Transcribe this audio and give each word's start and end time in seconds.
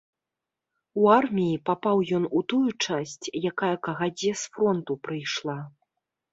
У 1.01 1.03
арміі 1.17 1.59
папаў 1.71 1.97
ён 2.19 2.25
у 2.41 2.43
тую 2.55 2.63
часць, 2.85 3.25
якая 3.53 3.71
кагадзе 3.91 4.31
з 4.47 4.59
фронту 4.59 4.93
прыйшла. 5.09 5.59